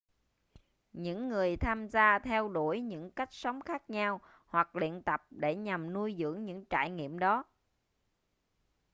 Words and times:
những 0.93 1.29
người 1.29 1.57
tham 1.57 1.87
gia 1.89 2.19
theo 2.19 2.49
đuổi 2.49 2.81
những 2.81 3.11
cách 3.11 3.33
sống 3.33 3.61
khác 3.61 3.89
nhau 3.89 4.21
hoặc 4.47 4.75
luyện 4.75 5.01
tập 5.03 5.27
để 5.29 5.55
nhằm 5.55 5.93
nuôi 5.93 6.15
dưỡng 6.19 6.45
những 6.45 6.65
trải 6.65 6.89
nghiệm 6.91 7.19
đó 7.19 7.43